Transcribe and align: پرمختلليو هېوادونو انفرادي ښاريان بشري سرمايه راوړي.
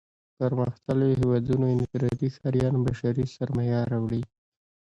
پرمختلليو 0.37 1.19
هېوادونو 1.19 1.65
انفرادي 1.75 2.27
ښاريان 2.35 2.75
بشري 2.85 3.25
سرمايه 3.35 3.79
راوړي. 3.91 4.23